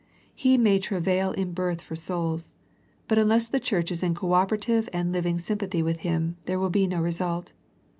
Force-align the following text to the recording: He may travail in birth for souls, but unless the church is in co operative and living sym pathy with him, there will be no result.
He 0.33 0.57
may 0.57 0.79
travail 0.79 1.31
in 1.33 1.53
birth 1.53 1.79
for 1.79 1.95
souls, 1.95 2.55
but 3.07 3.19
unless 3.19 3.47
the 3.47 3.59
church 3.59 3.91
is 3.91 4.01
in 4.01 4.15
co 4.15 4.33
operative 4.33 4.89
and 4.91 5.11
living 5.11 5.37
sym 5.37 5.59
pathy 5.59 5.83
with 5.83 5.97
him, 5.99 6.37
there 6.45 6.57
will 6.59 6.71
be 6.71 6.87
no 6.87 6.99
result. 6.99 7.53